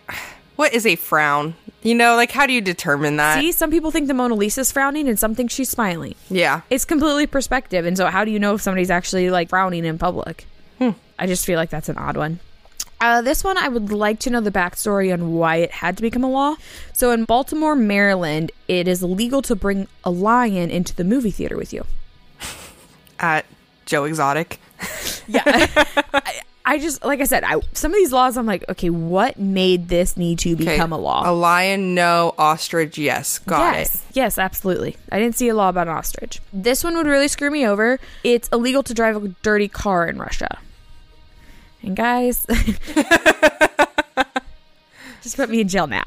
what 0.57 0.73
is 0.73 0.87
a 0.87 0.97
frown? 0.97 1.55
You 1.83 1.95
know, 1.95 2.17
like, 2.17 2.31
how 2.31 2.47
do 2.47 2.53
you 2.53 2.61
determine 2.61 3.17
that? 3.17 3.41
See, 3.41 3.53
some 3.53 3.71
people 3.71 3.91
think 3.91 4.09
the 4.09 4.15
Mona 4.15 4.35
Lisa's 4.35 4.71
frowning 4.73 5.09
and 5.09 5.19
some 5.19 5.35
think 5.35 5.51
she's 5.51 5.69
smiling. 5.69 6.15
Yeah. 6.29 6.63
It's 6.71 6.85
completely 6.85 7.27
perspective. 7.27 7.87
And 7.87 7.97
so, 7.97 8.07
how 8.07 8.25
do 8.25 8.31
you 8.31 8.39
know 8.39 8.55
if 8.55 8.63
somebody's 8.63 8.91
actually 8.91 9.31
like 9.31 9.49
frowning 9.49 9.85
in 9.85 9.99
public? 9.99 10.47
I 11.21 11.27
just 11.27 11.45
feel 11.45 11.57
like 11.57 11.69
that's 11.69 11.91
an 11.91 11.99
odd 11.99 12.17
one. 12.17 12.41
Uh, 12.99 13.21
this 13.21 13.45
one, 13.45 13.59
I 13.59 13.69
would 13.69 13.93
like 13.93 14.19
to 14.21 14.31
know 14.31 14.41
the 14.41 14.51
backstory 14.51 15.13
on 15.13 15.35
why 15.35 15.57
it 15.57 15.71
had 15.71 15.97
to 15.99 16.03
become 16.03 16.25
a 16.25 16.31
law. 16.31 16.57
So, 16.95 17.13
in 17.13 17.25
Baltimore, 17.25 17.77
Maryland, 17.77 18.53
it 18.69 18.89
is 18.89 19.03
illegal 19.03 19.43
to 19.43 19.55
bring 19.55 19.87
a 20.03 20.11
lion 20.11 20.71
into 20.71 20.95
the 20.95 21.05
movie 21.05 21.31
theater 21.31 21.57
with 21.57 21.73
you. 21.75 21.85
At 23.21 23.47
Joe 23.87 24.05
Exotic. 24.05 24.61
Yeah. 25.29 25.43
I, 25.47 26.41
I 26.65 26.79
just 26.79 27.05
like 27.05 27.21
I 27.21 27.25
said, 27.25 27.45
I 27.45 27.61
some 27.73 27.93
of 27.93 27.97
these 27.97 28.13
laws 28.13 28.37
I'm 28.37 28.47
like, 28.47 28.65
okay, 28.69 28.91
what 28.91 29.39
made 29.39 29.89
this 29.89 30.17
need 30.17 30.39
to 30.41 30.53
Okay, 30.53 30.65
become 30.65 30.93
a 30.93 30.99
law? 30.99 31.29
A 31.29 31.33
lion, 31.33 31.95
no. 31.95 32.35
Ostrich, 32.39 32.99
yes. 32.99 33.39
Got 33.41 33.77
yes, 33.77 33.95
it. 33.97 34.03
yes, 34.17 34.39
absolutely. 34.39 34.97
I 35.11 35.19
didn't 35.19 35.37
see 35.37 35.49
a 35.49 35.55
law 35.55 35.69
about 35.69 35.89
an 35.89 35.95
ostrich. 35.95 36.41
This 36.53 36.85
one 36.85 36.97
would 36.97 37.07
really 37.07 37.29
screw 37.29 37.51
me 37.51 37.67
over. 37.67 37.99
It's 38.25 38.49
illegal 38.53 38.83
to 38.85 38.95
drive 38.95 39.23
a 39.23 39.29
dirty 39.43 39.69
car 39.69 40.07
in 40.07 40.19
Russia. 40.19 40.59
And 41.83 41.97
guys, 41.97 42.47
just 45.23 45.37
put 45.37 45.49
me 45.51 45.61
in 45.63 45.69
jail 45.69 45.87
now. 45.87 46.03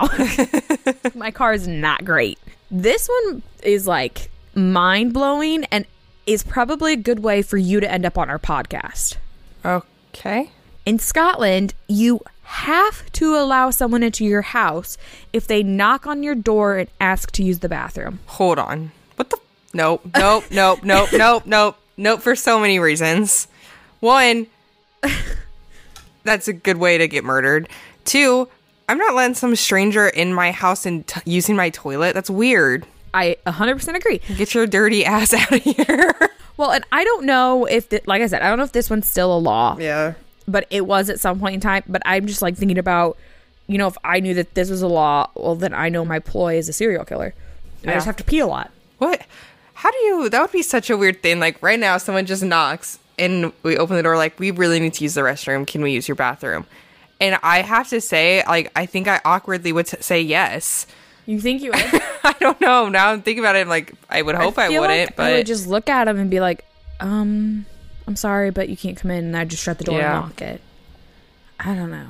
My 1.16 1.32
car 1.32 1.54
is 1.54 1.68
not 1.68 2.06
great. 2.06 2.38
This 2.72 3.10
one 3.26 3.42
is 3.64 3.88
like 3.88 4.30
mind 4.56 5.14
blowing 5.14 5.66
and 5.66 5.86
is 6.26 6.44
probably 6.44 6.94
a 6.94 6.98
good 6.98 7.20
way 7.20 7.42
for 7.42 7.58
you 7.58 7.80
to 7.80 7.92
end 7.92 8.06
up 8.06 8.18
on 8.18 8.30
our 8.30 8.40
podcast. 8.40 9.18
Okay. 9.66 10.52
In 10.86 11.00
Scotland, 11.00 11.74
you 11.88 12.22
have 12.44 13.12
to 13.14 13.36
allow 13.36 13.70
someone 13.70 14.04
into 14.04 14.26
your 14.26 14.42
house 14.42 14.98
if 15.32 15.48
they 15.48 15.64
knock 15.64 16.06
on 16.06 16.24
your 16.24 16.36
door 16.36 16.78
and 16.78 16.90
ask 17.00 17.32
to 17.32 17.44
use 17.44 17.60
the 17.60 17.70
bathroom. 17.70 18.20
Hold 18.28 18.60
on. 18.60 18.92
What 19.16 19.30
the? 19.30 19.38
Nope. 19.74 20.06
Nope. 20.16 20.46
nope. 20.52 20.84
Nope. 20.84 21.10
Nope. 21.14 21.44
Nope. 21.46 21.78
Nope. 21.98 22.22
For 22.22 22.36
so 22.36 22.60
many 22.60 22.80
reasons. 22.80 23.48
One, 24.00 24.48
that's 26.24 26.48
a 26.48 26.54
good 26.54 26.78
way 26.78 26.98
to 26.98 27.08
get 27.08 27.24
murdered. 27.24 27.70
Two, 28.06 28.50
I'm 28.90 28.98
not 28.98 29.16
letting 29.16 29.36
some 29.36 29.56
stranger 29.56 30.08
in 30.08 30.34
my 30.34 30.52
house 30.52 30.86
and 30.86 31.08
t- 31.08 31.22
using 31.26 31.56
my 31.56 31.70
toilet. 31.70 32.14
That's 32.14 32.30
weird. 32.30 32.86
I 33.14 33.38
100% 33.46 33.96
agree. 33.96 34.20
Get 34.36 34.54
your 34.54 34.68
dirty 34.68 35.06
ass 35.06 35.34
out 35.34 35.52
of 35.52 35.62
here. 35.62 36.14
Well, 36.58 36.72
and 36.72 36.84
I 36.92 37.04
don't 37.04 37.26
know 37.26 37.66
if, 37.66 37.90
th- 37.90 38.08
like 38.08 38.22
I 38.22 38.28
said, 38.28 38.42
I 38.42 38.50
don't 38.50 38.58
know 38.58 38.64
if 38.64 38.72
this 38.72 38.90
one's 38.90 39.08
still 39.08 39.36
a 39.36 39.40
law, 39.40 39.78
yeah. 39.80 40.14
but 40.48 40.68
it 40.70 40.86
was 40.86 41.10
at 41.10 41.20
some 41.20 41.40
point 41.40 41.56
in 41.56 41.60
time. 41.60 41.84
But 41.88 42.02
I'm 42.06 42.28
just 42.28 42.42
like 42.42 42.56
thinking 42.56 42.78
about, 42.78 43.18
you 43.68 43.78
know, 43.78 43.88
if 43.88 43.98
I 44.04 44.20
knew 44.20 44.34
that 44.36 44.54
this 44.54 44.70
was 44.70 44.82
a 44.82 44.88
law, 44.88 45.30
well, 45.36 45.56
then 45.56 45.74
I 45.74 45.90
know 45.90 46.06
my 46.06 46.20
ploy 46.20 46.58
is 46.58 46.70
a 46.70 46.74
serial 46.74 47.06
killer. 47.06 47.34
I 47.86 47.94
just 47.94 48.06
have 48.06 48.16
to 48.18 48.24
pee 48.24 48.40
a 48.40 48.48
lot. 48.48 48.72
What? 48.98 49.22
How 49.74 49.92
do 49.92 49.98
you? 49.98 50.30
That 50.30 50.42
would 50.42 50.52
be 50.52 50.62
such 50.62 50.90
a 50.90 50.96
weird 50.96 51.22
thing. 51.22 51.40
Like 51.40 51.62
right 51.62 51.80
now, 51.80 51.98
someone 51.98 52.26
just 52.26 52.44
knocks 52.44 53.00
and 53.20 53.52
we 53.64 53.78
open 53.78 53.98
the 53.98 54.04
door. 54.04 54.16
Like 54.16 54.40
we 54.40 54.52
really 54.52 54.80
need 54.80 54.94
to 54.94 55.04
use 55.04 55.16
the 55.16 55.22
restroom. 55.22 55.68
Can 55.68 55.82
we 55.82 55.92
use 55.92 56.08
your 56.08 56.16
bathroom? 56.16 56.66
And 57.20 57.38
I 57.44 57.62
have 57.62 57.90
to 57.90 58.00
say, 58.02 58.44
like 58.48 58.72
I 58.76 58.86
think 58.86 59.08
I 59.08 59.22
awkwardly 59.26 59.72
would 59.72 59.88
say 59.88 60.22
yes. 60.22 60.88
You 61.26 61.40
think 61.40 61.62
you 61.62 61.72
would? 61.74 62.02
I 62.24 62.36
don't 62.40 62.60
know. 62.62 62.90
Now 62.90 63.10
I'm 63.12 63.22
thinking 63.22 63.44
about 63.44 63.56
it. 63.56 63.60
I'm 63.60 63.70
like, 63.70 63.94
I 64.10 64.22
would 64.22 64.36
hope 64.36 64.58
I, 64.58 64.68
feel 64.70 64.82
wouldn't, 64.82 65.00
like 65.12 65.16
but 65.16 65.24
I 65.32 65.38
would 65.38 65.46
just 65.46 65.68
look 65.68 65.90
at 65.90 66.08
him 66.08 66.18
and 66.20 66.30
be 66.30 66.40
like, 66.40 66.66
um, 67.00 67.66
I'm 68.08 68.16
sorry, 68.16 68.50
but 68.52 68.70
you 68.70 68.78
can't 68.78 68.98
come 68.98 69.12
in. 69.12 69.26
And 69.26 69.38
I 69.38 69.46
just 69.46 69.64
shut 69.64 69.78
the 69.78 69.84
door 69.86 69.98
Yeah. 70.00 70.18
and 70.18 70.24
lock 70.30 70.42
it. 70.42 70.62
I 71.60 71.76
don't 71.76 71.92
know. 71.92 72.08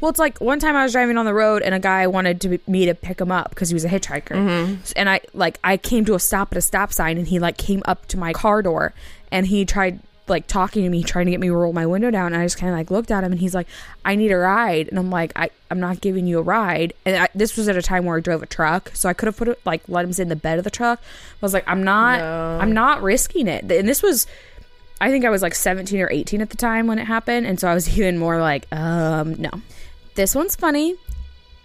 Well, 0.00 0.08
it's 0.10 0.18
like 0.18 0.40
one 0.40 0.58
time 0.58 0.74
I 0.74 0.82
was 0.82 0.92
driving 0.92 1.16
on 1.18 1.24
the 1.24 1.34
road 1.34 1.62
and 1.62 1.74
a 1.74 1.78
guy 1.78 2.06
wanted 2.08 2.40
to 2.40 2.58
me 2.66 2.86
to 2.86 2.94
pick 2.94 3.20
him 3.20 3.30
up 3.30 3.50
because 3.50 3.68
he 3.68 3.74
was 3.74 3.84
a 3.84 3.88
hitchhiker, 3.88 4.34
Mm-hmm. 4.34 4.82
and 4.96 5.08
I 5.08 5.20
like 5.34 5.58
I 5.62 5.76
came 5.76 6.04
to 6.06 6.14
a 6.14 6.18
stop 6.18 6.48
at 6.52 6.58
a 6.58 6.60
stop 6.62 6.92
sign 6.92 7.16
and 7.16 7.28
he 7.28 7.38
like 7.38 7.56
came 7.58 7.82
up 7.84 8.06
to 8.06 8.16
my 8.18 8.32
car 8.32 8.60
door 8.62 8.92
and 9.30 9.46
he 9.46 9.64
tried 9.64 10.00
like 10.28 10.46
talking 10.46 10.82
to 10.84 10.88
me, 10.90 11.02
trying 11.02 11.26
to 11.26 11.30
get 11.30 11.40
me 11.40 11.48
to 11.48 11.54
roll 11.54 11.72
my 11.72 11.86
window 11.86 12.10
down. 12.10 12.32
And 12.32 12.42
I 12.42 12.44
just 12.44 12.58
kind 12.58 12.72
of 12.72 12.78
like 12.78 12.90
looked 12.90 13.10
at 13.10 13.24
him 13.24 13.32
and 13.32 13.40
he's 13.40 13.54
like, 13.54 13.66
"I 14.04 14.14
need 14.14 14.30
a 14.30 14.36
ride," 14.36 14.88
and 14.88 14.98
I'm 14.98 15.10
like, 15.10 15.32
"I 15.36 15.50
I'm 15.70 15.80
not 15.80 16.00
giving 16.00 16.26
you 16.26 16.38
a 16.38 16.42
ride." 16.42 16.92
And 17.04 17.16
I, 17.24 17.28
this 17.34 17.56
was 17.56 17.68
at 17.68 17.76
a 17.76 17.82
time 17.82 18.04
where 18.04 18.16
I 18.16 18.20
drove 18.20 18.42
a 18.42 18.46
truck, 18.46 18.90
so 18.94 19.08
I 19.08 19.12
could 19.12 19.26
have 19.26 19.36
put 19.36 19.48
it 19.48 19.60
like 19.64 19.82
let 19.88 20.04
him 20.04 20.12
sit 20.12 20.22
in 20.22 20.28
the 20.28 20.36
bed 20.36 20.58
of 20.58 20.64
the 20.64 20.70
truck. 20.70 21.00
I 21.00 21.36
was 21.40 21.54
like, 21.54 21.64
"I'm 21.66 21.82
not 21.82 22.20
I'm 22.20 22.72
not 22.72 23.02
risking 23.02 23.48
it," 23.48 23.70
and 23.70 23.88
this 23.88 24.02
was. 24.02 24.26
I 25.00 25.10
think 25.10 25.24
I 25.24 25.30
was 25.30 25.42
like 25.42 25.54
17 25.54 26.00
or 26.00 26.10
18 26.10 26.40
at 26.40 26.50
the 26.50 26.56
time 26.56 26.88
when 26.88 26.98
it 26.98 27.04
happened. 27.04 27.46
And 27.46 27.60
so 27.60 27.68
I 27.68 27.74
was 27.74 27.88
even 27.98 28.18
more 28.18 28.40
like, 28.40 28.66
um, 28.72 29.34
no. 29.34 29.50
This 30.16 30.34
one's 30.34 30.56
funny 30.56 30.96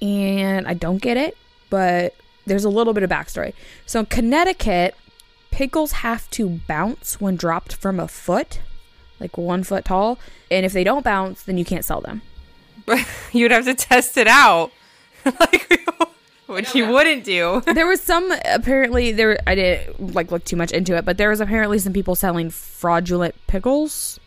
and 0.04 0.68
I 0.68 0.76
don't 0.76 1.02
get 1.02 1.18
it, 1.18 1.36
but 1.72 2.14
there's 2.46 2.66
a 2.66 2.70
little 2.70 2.94
bit 2.94 3.02
of 3.04 3.10
backstory. 3.10 3.54
So 3.86 4.02
in 4.02 4.06
Connecticut, 4.06 4.96
pickles 5.54 5.92
have 5.92 6.28
to 6.32 6.50
bounce 6.68 7.22
when 7.22 7.36
dropped 7.36 7.76
from 7.76 8.00
a 8.00 8.08
foot, 8.08 8.60
like 9.20 9.38
one 9.38 9.64
foot 9.64 9.86
tall. 9.86 10.18
And 10.50 10.66
if 10.66 10.74
they 10.74 10.84
don't 10.84 11.04
bounce, 11.04 11.44
then 11.44 11.60
you 11.60 11.64
can't 11.64 11.86
sell 11.86 12.02
them. 12.02 12.24
you'd 13.32 13.52
have 13.52 13.66
to 13.66 13.76
test 13.76 14.18
it 14.18 14.28
out, 14.28 14.72
like 15.26 15.88
which 16.48 16.74
you 16.74 16.88
wouldn't 16.88 17.24
do. 17.24 17.62
there 17.68 17.86
was 17.86 18.02
some 18.02 18.34
apparently 18.46 19.12
there 19.12 19.38
I 19.46 19.54
didn't 19.54 20.16
like 20.16 20.32
look 20.32 20.44
too 20.44 20.56
much 20.56 20.72
into 20.72 20.98
it, 20.98 21.06
but 21.06 21.18
there 21.18 21.30
was 21.30 21.40
apparently 21.40 21.78
some 21.78 21.94
people 21.94 22.16
selling 22.16 22.50
fraudulent 22.50 23.36
pickles. 23.46 24.20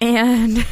And 0.00 0.64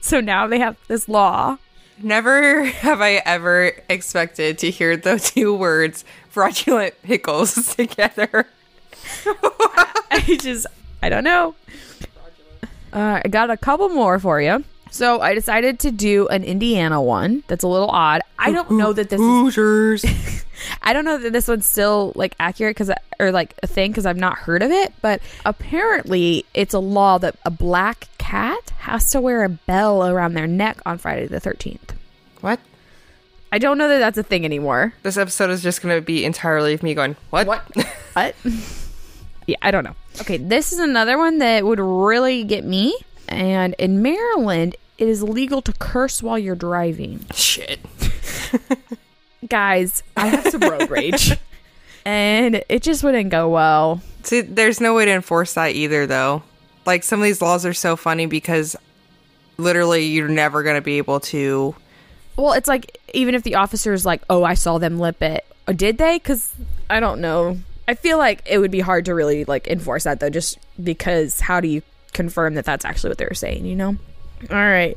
so 0.00 0.20
now 0.20 0.48
they 0.48 0.58
have 0.58 0.76
this 0.88 1.08
law 1.08 1.58
Never 2.02 2.64
have 2.64 3.00
I 3.00 3.22
ever 3.24 3.72
expected 3.88 4.58
to 4.58 4.70
hear 4.70 4.96
the 4.96 5.20
two 5.20 5.54
words 5.54 6.04
fraudulent 6.28 7.00
pickles 7.02 7.76
together. 7.76 8.48
I 10.10 10.38
just, 10.40 10.66
I 11.02 11.08
don't 11.08 11.24
know. 11.24 11.54
Uh, 12.92 13.20
I 13.24 13.28
got 13.28 13.50
a 13.50 13.56
couple 13.56 13.88
more 13.88 14.18
for 14.18 14.40
you. 14.40 14.64
So 14.90 15.22
I 15.22 15.32
decided 15.32 15.78
to 15.80 15.90
do 15.90 16.28
an 16.28 16.44
Indiana 16.44 17.00
one. 17.00 17.44
That's 17.46 17.64
a 17.64 17.68
little 17.68 17.88
odd. 17.88 18.20
I 18.38 18.52
don't 18.52 18.72
know 18.72 18.92
that 18.92 19.08
this 19.08 19.18
is, 19.18 19.26
Hoosiers. 19.26 20.04
I 20.82 20.92
don't 20.92 21.06
know 21.06 21.16
that 21.16 21.32
this 21.32 21.48
one's 21.48 21.64
still 21.64 22.12
like 22.14 22.36
accurate 22.38 22.76
because 22.76 22.90
or 23.18 23.32
like 23.32 23.54
a 23.62 23.66
thing 23.66 23.90
because 23.90 24.04
I've 24.04 24.18
not 24.18 24.36
heard 24.36 24.62
of 24.62 24.70
it. 24.70 24.92
But 25.00 25.22
apparently, 25.46 26.44
it's 26.52 26.74
a 26.74 26.78
law 26.78 27.16
that 27.18 27.36
a 27.46 27.50
black 27.50 28.08
cat 28.18 28.70
has 28.80 29.10
to 29.12 29.20
wear 29.22 29.44
a 29.44 29.48
bell 29.48 30.06
around 30.06 30.34
their 30.34 30.46
neck 30.46 30.76
on 30.84 30.98
Friday 30.98 31.26
the 31.26 31.40
thirteenth. 31.40 31.94
what? 32.42 32.60
I 33.50 33.58
don't 33.58 33.76
know 33.76 33.88
that 33.88 33.98
that's 33.98 34.18
a 34.18 34.22
thing 34.22 34.44
anymore. 34.44 34.94
This 35.02 35.16
episode 35.18 35.50
is 35.50 35.62
just 35.62 35.82
going 35.82 35.94
to 35.94 36.00
be 36.00 36.24
entirely 36.24 36.72
of 36.72 36.82
me 36.82 36.94
going, 36.94 37.16
what? 37.30 37.46
What? 37.46 37.62
What? 38.12 38.34
yeah, 39.46 39.56
I 39.62 39.70
don't 39.70 39.84
know. 39.84 39.94
Okay, 40.20 40.36
this 40.36 40.72
is 40.72 40.78
another 40.78 41.18
one 41.18 41.38
that 41.38 41.64
would 41.64 41.80
really 41.80 42.44
get 42.44 42.64
me. 42.64 42.96
And 43.28 43.74
in 43.78 44.02
Maryland, 44.02 44.76
it 44.98 45.08
is 45.08 45.22
legal 45.22 45.62
to 45.62 45.72
curse 45.72 46.22
while 46.22 46.38
you're 46.38 46.54
driving. 46.54 47.24
Shit. 47.34 47.80
Guys, 49.48 50.02
I 50.16 50.28
have 50.28 50.46
some 50.48 50.60
road 50.60 50.90
rage. 50.90 51.32
And 52.04 52.64
it 52.68 52.82
just 52.82 53.04
wouldn't 53.04 53.30
go 53.30 53.48
well. 53.48 54.02
See, 54.24 54.40
there's 54.40 54.80
no 54.80 54.92
way 54.92 55.04
to 55.04 55.12
enforce 55.12 55.54
that 55.54 55.76
either, 55.76 56.04
though. 56.04 56.42
Like, 56.84 57.04
some 57.04 57.20
of 57.20 57.24
these 57.24 57.40
laws 57.40 57.64
are 57.64 57.72
so 57.72 57.94
funny 57.94 58.26
because 58.26 58.74
literally 59.56 60.06
you're 60.06 60.28
never 60.28 60.62
going 60.62 60.74
to 60.74 60.82
be 60.82 60.98
able 60.98 61.20
to. 61.20 61.74
Well, 62.36 62.52
it's 62.54 62.68
like 62.68 62.98
even 63.14 63.34
if 63.34 63.42
the 63.42 63.54
officer 63.56 63.92
is 63.92 64.04
like, 64.04 64.22
"Oh, 64.28 64.42
I 64.42 64.54
saw 64.54 64.78
them 64.78 64.98
lip 64.98 65.22
it," 65.22 65.44
uh, 65.68 65.72
did 65.72 65.98
they? 65.98 66.16
Because 66.16 66.52
I 66.90 66.98
don't 67.00 67.20
know. 67.20 67.58
I 67.92 67.94
feel 67.94 68.16
like 68.16 68.40
it 68.46 68.56
would 68.56 68.70
be 68.70 68.80
hard 68.80 69.04
to 69.04 69.14
really 69.14 69.44
like 69.44 69.66
enforce 69.68 70.04
that 70.04 70.18
though, 70.18 70.30
just 70.30 70.58
because 70.82 71.40
how 71.40 71.60
do 71.60 71.68
you 71.68 71.82
confirm 72.14 72.54
that 72.54 72.64
that's 72.64 72.86
actually 72.86 73.10
what 73.10 73.18
they 73.18 73.26
were 73.26 73.34
saying? 73.34 73.66
You 73.66 73.76
know. 73.76 73.96
All 74.50 74.56
right, 74.56 74.96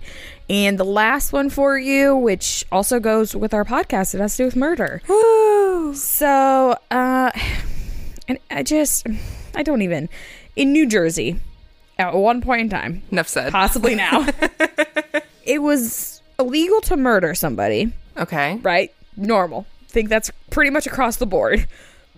and 0.50 0.80
the 0.80 0.86
last 0.86 1.34
one 1.34 1.50
for 1.50 1.78
you, 1.78 2.16
which 2.16 2.66
also 2.72 3.00
goes 3.02 3.36
with 3.36 3.54
our 3.54 3.66
podcast, 3.66 4.16
it 4.16 4.20
has 4.22 4.38
to 4.38 4.44
do 4.44 4.46
with 4.46 4.56
murder. 4.56 5.02
Woo! 5.10 5.94
So, 5.94 6.76
uh, 6.90 7.32
and 8.28 8.40
I 8.50 8.64
just, 8.64 9.06
I 9.54 9.62
don't 9.62 9.82
even. 9.84 10.10
In 10.56 10.72
New 10.72 10.88
Jersey, 10.88 11.40
at 12.00 12.16
one 12.16 12.42
point 12.42 12.62
in 12.62 12.70
time, 12.70 13.04
Enough 13.12 13.28
said. 13.28 13.52
possibly 13.52 13.94
now, 13.94 14.26
it 15.44 15.62
was 15.62 16.22
illegal 16.40 16.82
to 16.82 16.98
murder 16.98 17.36
somebody 17.36 17.92
Okay. 18.18 18.56
right? 18.64 18.92
Normal. 19.18 19.68
Think 19.90 20.10
that's 20.10 20.32
pretty 20.50 20.72
much 20.72 20.88
across 20.88 21.18
the 21.18 21.26
board. 21.28 21.68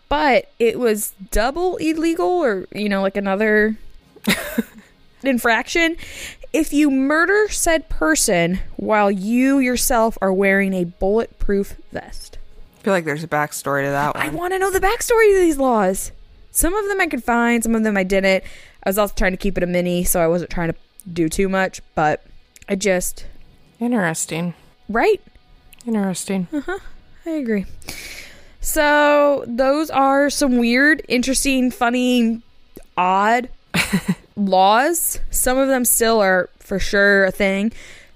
But 0.09 0.49
it 0.57 0.79
was 0.79 1.13
double 1.31 1.75
illegal 1.77 2.27
or, 2.27 2.67
you 2.73 2.87
know, 2.87 3.01
like 3.01 3.17
another 3.17 3.77
infraction 5.23 5.97
if 6.53 6.73
you 6.73 6.89
murder 6.89 7.47
said 7.49 7.89
person 7.89 8.59
while 8.77 9.11
you 9.11 9.59
yourself 9.59 10.17
are 10.21 10.33
wearing 10.33 10.73
a 10.73 10.85
bulletproof 10.85 11.75
vest. 11.91 12.37
I 12.79 12.83
feel 12.83 12.93
like 12.93 13.05
there's 13.05 13.23
a 13.23 13.27
backstory 13.27 13.83
to 13.83 13.89
that 13.91 14.15
I 14.15 14.29
want 14.29 14.53
to 14.53 14.59
know 14.59 14.71
the 14.71 14.79
backstory 14.79 15.33
to 15.33 15.39
these 15.39 15.57
laws. 15.57 16.11
Some 16.51 16.73
of 16.73 16.87
them 16.87 17.01
I 17.01 17.07
could 17.07 17.23
find, 17.23 17.61
some 17.61 17.75
of 17.75 17.83
them 17.83 17.97
I 17.97 18.03
didn't. 18.03 18.43
I 18.83 18.89
was 18.89 18.97
also 18.97 19.13
trying 19.13 19.31
to 19.31 19.37
keep 19.37 19.57
it 19.57 19.63
a 19.63 19.67
mini, 19.67 20.03
so 20.03 20.21
I 20.21 20.27
wasn't 20.27 20.49
trying 20.49 20.71
to 20.71 20.75
do 21.11 21.27
too 21.29 21.49
much, 21.49 21.81
but 21.93 22.23
I 22.69 22.75
just, 22.75 23.25
Interesting. 23.79 24.53
right? 24.89 25.21
Interesting. 25.85 26.47
Uh 26.53 26.61
huh. 26.61 26.79
I 27.25 27.29
agree. 27.31 27.65
So 28.67 29.45
those 29.47 29.89
are 29.89 30.29
some 30.29 30.57
weird, 30.57 31.01
interesting, 31.07 31.71
funny, 31.71 32.41
odd 32.97 33.47
laws. 34.35 35.21
Some 35.31 35.57
of 35.57 35.69
them 35.69 35.85
still 35.85 36.19
are 36.19 36.49
for 36.59 36.77
sure 36.77 37.23
a 37.23 37.31
thing. 37.31 37.71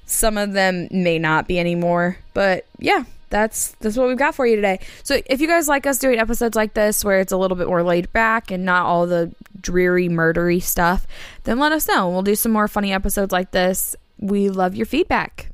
Some 0.05 0.37
of 0.37 0.51
them 0.51 0.89
may 0.91 1.17
not 1.19 1.47
be 1.47 1.57
anymore. 1.57 2.17
But 2.33 2.65
yeah, 2.79 3.05
that's 3.29 3.69
that's 3.79 3.95
what 3.95 4.09
we've 4.09 4.17
got 4.17 4.35
for 4.35 4.45
you 4.45 4.57
today. 4.57 4.81
So 5.03 5.21
if 5.25 5.39
you 5.39 5.47
guys 5.47 5.69
like 5.69 5.85
us 5.87 5.97
doing 5.99 6.19
episodes 6.19 6.57
like 6.57 6.73
this 6.73 7.05
where 7.05 7.21
it's 7.21 7.31
a 7.31 7.37
little 7.37 7.55
bit 7.55 7.67
more 7.67 7.81
laid 7.81 8.11
back 8.11 8.51
and 8.51 8.65
not 8.65 8.85
all 8.85 9.07
the 9.07 9.33
dreary 9.61 10.09
murdery 10.09 10.61
stuff, 10.61 11.07
then 11.45 11.59
let 11.59 11.71
us 11.71 11.87
know. 11.87 12.09
We'll 12.09 12.23
do 12.23 12.35
some 12.35 12.51
more 12.51 12.67
funny 12.67 12.91
episodes 12.91 13.31
like 13.31 13.51
this 13.51 13.95
we 14.19 14.49
love 14.49 14.75
your 14.75 14.85
feedback. 14.85 15.47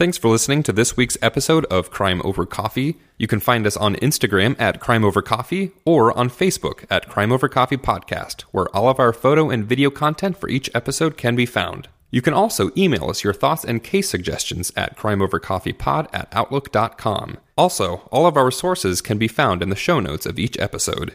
Thanks 0.00 0.16
for 0.16 0.28
listening 0.28 0.62
to 0.62 0.72
this 0.72 0.96
week's 0.96 1.18
episode 1.20 1.66
of 1.66 1.90
Crime 1.90 2.22
Over 2.24 2.46
Coffee. 2.46 2.96
You 3.18 3.26
can 3.26 3.38
find 3.38 3.66
us 3.66 3.76
on 3.76 3.96
Instagram 3.96 4.58
at 4.58 4.80
Crime 4.80 5.04
Over 5.04 5.20
Coffee 5.20 5.72
or 5.84 6.16
on 6.16 6.30
Facebook 6.30 6.86
at 6.88 7.06
Crime 7.06 7.30
Over 7.30 7.50
Coffee 7.50 7.76
Podcast, 7.76 8.44
where 8.50 8.74
all 8.74 8.88
of 8.88 8.98
our 8.98 9.12
photo 9.12 9.50
and 9.50 9.66
video 9.66 9.90
content 9.90 10.38
for 10.38 10.48
each 10.48 10.70
episode 10.72 11.18
can 11.18 11.36
be 11.36 11.44
found. 11.44 11.88
You 12.10 12.22
can 12.22 12.32
also 12.32 12.70
email 12.78 13.10
us 13.10 13.22
your 13.22 13.34
thoughts 13.34 13.62
and 13.62 13.84
case 13.84 14.08
suggestions 14.08 14.72
at 14.74 14.96
crimeovercoffeepod 14.96 16.08
at 16.14 16.28
outlook.com. 16.32 17.36
Also, 17.58 18.08
all 18.10 18.24
of 18.24 18.38
our 18.38 18.50
sources 18.50 19.02
can 19.02 19.18
be 19.18 19.28
found 19.28 19.62
in 19.62 19.68
the 19.68 19.76
show 19.76 20.00
notes 20.00 20.24
of 20.24 20.38
each 20.38 20.58
episode. 20.58 21.14